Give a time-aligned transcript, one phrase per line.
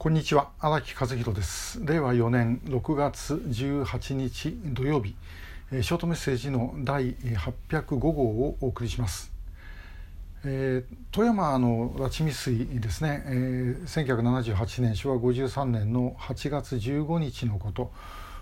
[0.00, 1.84] こんにちは荒木和弘です。
[1.84, 5.14] 令和4年6月18日土曜日
[5.72, 9.30] ショートメッセージの第805号をお送りします、
[10.42, 17.70] えー、富山の拉致未遂ですね、えー、1978年昭和53年の8月15日のこ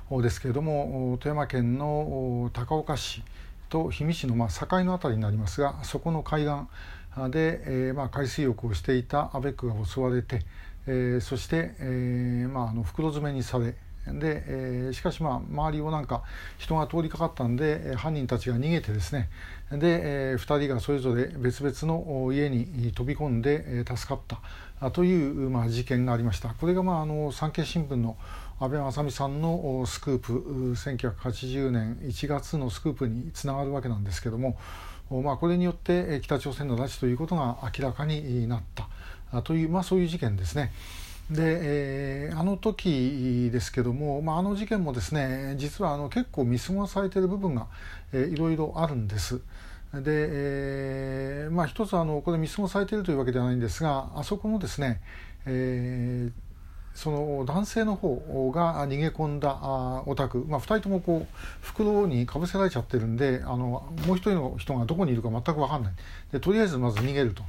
[0.09, 3.25] とですけれども富山県の高岡市
[3.69, 10.43] と氷見市のまあ境の辺りになりますがそこの海岸で、えー、まあ海水浴をしていたアベックが襲われて
[10.87, 13.75] えー、そして、えーまあ、あの袋詰めにされ
[14.15, 16.23] で、えー、しかし、まあ、周りをなんか
[16.57, 19.29] 人が通りかかったんで犯人たちが逃げてですね
[19.71, 24.39] で、えー、2人がそれぞれ別々の家に飛び込んで、え、助かっ
[24.81, 28.17] たという、まあ、事件がありましたこれが、まあ、あの産経新聞の
[28.61, 30.33] 安倍正美さんのスクープ
[30.75, 34.59] 1980年1月のスクープにつながるわけなんですけども、
[35.11, 38.89] まあ、これによって北朝鮮の拉致ということが明らかになった。
[39.45, 40.73] という、まあ、そういう事件ですね。
[41.31, 41.43] で、
[42.31, 47.67] えー、あの時ですけども、まあ、あの事件もですね実はあの結構見過ごされている部分が、
[48.13, 49.41] えー、いろいろあるんです。
[49.93, 55.01] で、えー、まあ一つあのこれ見過ごされているというわけではないんですがあそこのですね、
[55.47, 56.33] えー、
[56.95, 59.55] その男性の方が逃げ込んだ
[60.07, 63.57] お宅、まあ、2人ともこう袋にかぶせられちゃってるんであの
[64.07, 65.93] もう一人の人がどこにいるか全く分かんない
[66.33, 67.43] でとりあえずまず逃げると。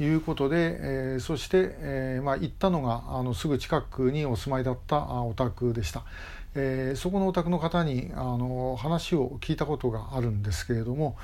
[0.00, 6.04] いうことで、えー、そして、えーまあ、行ったのがあのすぐ近くにお住まいだったお宅でした、
[6.54, 11.16] えー、そこのお宅の方にあの話を聞いたことがあるんですけれども、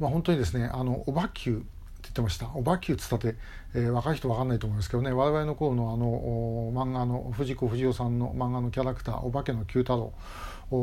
[0.00, 1.66] まあ、本当にですねあのおばきゅうって
[2.02, 2.50] 言ってました。
[2.54, 3.36] おばきゅうつったて、
[3.74, 5.10] えー、若い人分かんないと思いますけどね。
[5.12, 10.12] 我々の頃のあの漫画の藤子不二雄さんの漫画のキャラクターお化けの九太郎。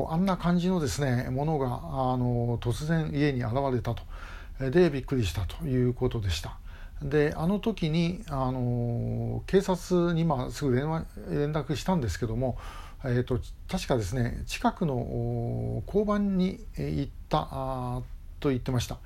[0.10, 4.02] あんな感じのですねものがあの突然家に現れたと。
[4.72, 6.58] でびっくりしたということでした。
[7.02, 10.86] であの時にあの警察にまあすぐ連
[11.30, 12.58] 連絡したんですけども、
[13.04, 18.02] えーと、確かですね近くの交番に行ったあ
[18.40, 18.98] と言ってました。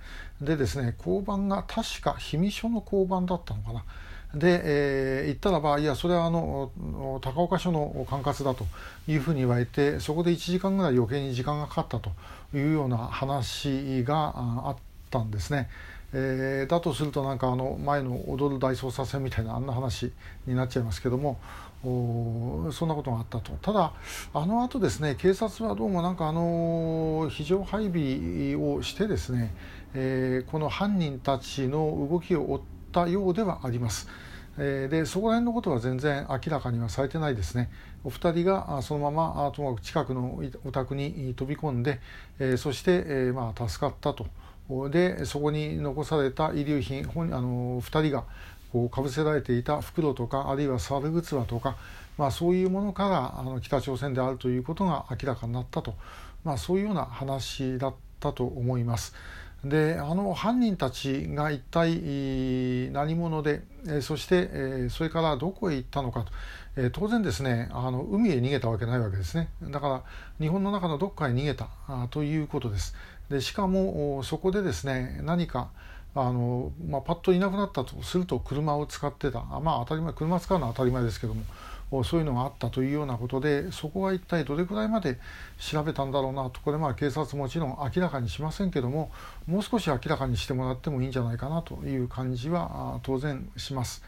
[0.42, 3.86] でですね交番が確か氷見署の交番だったのかな。
[4.34, 6.72] で、えー、行ったらばいやそれはあの
[7.22, 8.66] 高岡署の管轄だと
[9.08, 12.12] いうふうに言われてそこで1時間ぐらい余計に時間がかかったと
[12.54, 14.78] いうような話があっ
[15.10, 15.70] たんですね。
[16.18, 20.14] えー、だとするとなんかあの前の踊る大捜査線みたいなあんな話
[20.48, 21.40] になっちゃいますけども
[22.72, 23.92] そんなことがあったとただ
[24.34, 29.54] あの後ですね警察はどうもなんかあの非常配備をしてですね、
[29.94, 32.62] えー、この犯人たちの動きを追っ
[32.94, 34.08] たようではあります。
[34.58, 37.70] えでそこら辺のことは全然明らかにはされてないですね。
[38.06, 42.00] お二人がそのままともかく近くのお宅に飛び込んで、
[42.40, 44.28] えそして、えまあ、助かったと。
[44.90, 48.24] でそこに残された遺留品本あの2人が
[48.72, 51.78] こうかぶせられていた袋とかあるいは猿器とか、
[52.18, 55.94] まあ、そういうものからあの北朝鮮であるということが明らかになったと、
[56.44, 59.14] まあ、そういうような話だったと思います。
[59.66, 63.64] であの犯人たちが一体何者で
[64.02, 66.24] そしてそれからどこへ行ったのか
[66.76, 70.04] と当然ですねあの海へ逃げたわけないわけですねだから
[70.40, 71.68] 日本の中のどこかへ逃げた
[72.12, 72.96] ということです。
[73.30, 75.72] でしかもそこでですね何か
[76.16, 81.44] あの、まあ、パッといなくなったとすると車を使ってたまあ当たり前車使うのは当たり前ですけども
[82.04, 85.20] そういうのがあったというようなことでそこは一体どれくらいまで
[85.60, 89.12] 調べたんだろうなとこれまあ警察もちろん明らかにしませんけども
[89.46, 94.04] もう少し明らかにしてもらってもいいんじゃないかなという感じは当然します。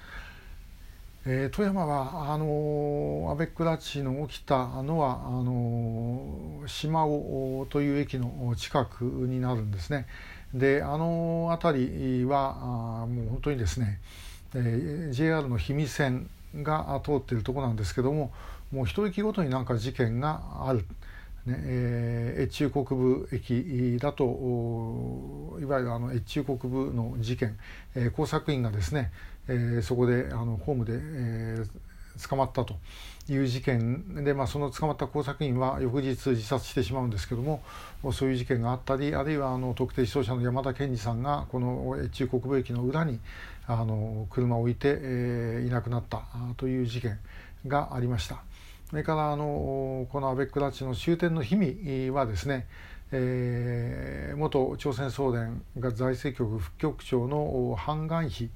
[1.30, 10.08] えー、富山はあのアベック拉致の起きたのはあの島尾という駅の近くになるんですね。
[10.54, 14.00] であの辺りはあもう本当にですね、
[14.56, 18.32] えー、JR の氷見線が通っているとこなんですけども
[18.72, 20.86] もう一駅ごとになんか事件がある。
[21.46, 24.26] ねえー、越中国部駅だと
[25.62, 27.58] いわゆるあの越中国部の事件、
[27.96, 29.12] えー、工作員がですね、
[29.48, 31.70] えー、そこであのホームで、えー、
[32.18, 32.76] 捕まったと
[33.30, 37.62] いう事件で、まあ、その捕まった工作員は翌日自殺してしまうんですけども
[38.14, 43.20] そういう事件があったりあるいはあの特定失踪者の山田健二さんがこの越中国部駅の裏に
[43.68, 46.24] あの車を置いて、えー、いなくなった
[46.56, 47.20] という事件
[47.66, 48.42] がありました。
[48.90, 52.68] それからあのこのアベック拉致の終点の秘密はですね、
[53.12, 58.50] えー、元朝鮮総連が財政局副局長のハン・ガンヒ、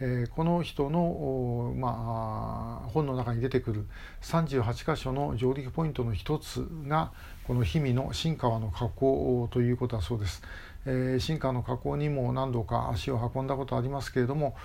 [0.00, 3.86] えー、この人の、まあ、本の中に出てくる
[4.22, 7.12] 38箇所の上陸ポイントの一つが
[7.46, 10.42] この氷見の新川の河口ということだそうです。
[10.86, 14.56] えー、新川の河口にも何度か足を運んだことありますけれども、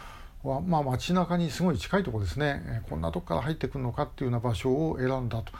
[0.44, 5.54] まあ、街中にすごい近いところですねこんなとこから入ってくるのかっていうような場所を選んだと。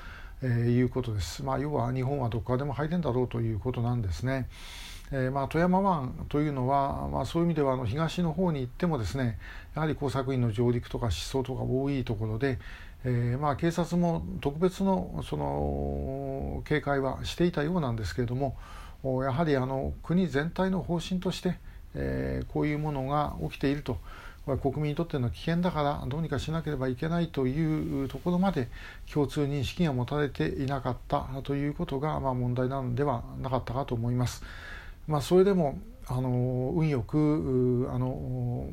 [0.44, 1.42] えー、いうことです。
[1.42, 4.50] まあ、要は日本はどこからでも入れんだろうということなんですね。
[5.12, 9.38] えー、まあ、富山湾というのは、まあ、そういう意味ではあの東の方に行ってもですね
[9.76, 12.58] やはり工作員の上陸とか失踪とか多いところで、
[13.04, 18.56] えー、まあ、警察も特別のその警戒はしていたようなんですけれども
[19.04, 21.58] やはりあの国全体の方針として、
[21.94, 23.98] えこういうものが起きていると。
[24.46, 28.68] 国民にとっての危険だからどうにかしなければいけないというところまで
[29.12, 34.44] 共通認識が持たれていなかったということが、まあ、問題なのではなかったかと思います。
[35.08, 38.70] まあ、それでもあの運よくあの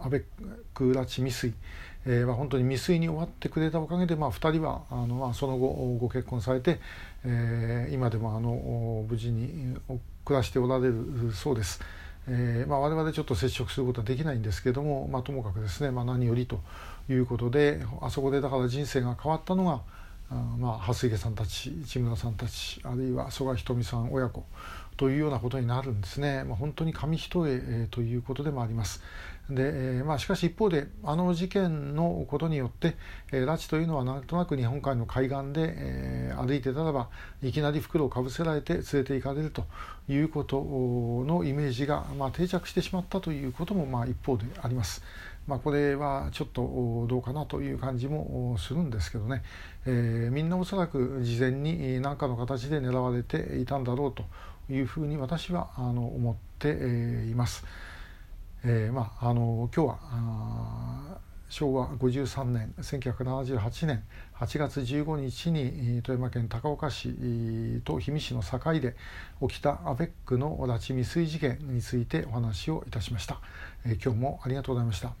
[0.00, 0.22] 安倍
[0.74, 1.54] 区拉致未遂、
[2.06, 5.68] え、まあ、本当に未遂に終わってくれたおかげで、まあ、2人はあの、まあ、その後
[6.00, 6.80] ご結婚されて、
[7.24, 9.76] えー、今でもあの無事に
[10.24, 11.80] 暮らしておられるそうです。
[12.28, 16.60] えーまあ、我々ちょっと接触することはできないんですけども、まあ、ともかくですね、まあ、何よりと
[17.10, 19.80] いうことであそこでだから人生が変わったのが
[20.32, 24.44] あまあ蓮池さんたち市村さんたちあるいは曽我ひとみさん親子
[24.96, 29.02] というようなことになるんですね、まあ、本当に紙一重、えー、ということでもあります。
[29.50, 32.96] で、えまあ、しかし一方であの事件のことによって、
[33.32, 37.08] えー、拉致というのはなんとなく日本海の海岸で、えー、歩いてたらば
[37.42, 39.64] いきなり袋をかぶせられて連れて行かれると
[40.08, 40.62] いうこと
[41.26, 45.02] のイメージが、まあ、定着してしまったということも、まあ、一方であります。
[45.46, 49.42] まあ、これはちょっとどうかなという感じもするんですけどね、
[49.86, 54.24] えー、みんなおそらく事前に何かの形で狙われていたんだろうと
[54.72, 57.64] いうふうに私はあの思っています。
[58.64, 64.04] えー、まああの今日は昭和53年1978年
[64.38, 68.96] 8月15日に富山県高岡市と氷見市の境で
[69.46, 73.40] 起きたアベックの拉致未遂事件についてお話をいたしました。
[73.84, 75.12] 今日もありがとうございました。